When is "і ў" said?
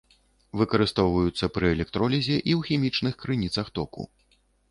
2.35-2.69